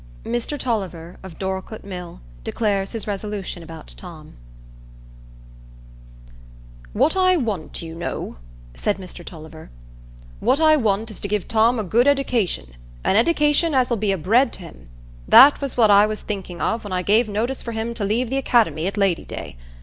[0.25, 4.33] Mr Tulliver, of Dorlcote Mill, Declares His Resolution about Tom
[6.91, 8.37] "What I want, you know,"
[8.73, 13.95] said Mr Tulliver,—"what I want is to give Tom a good eddication; an eddication as'll
[13.95, 14.89] be a bread to him.
[15.27, 18.31] That was what I was thinking of when I gave notice for him to leave
[18.31, 19.55] the academy at Lady day.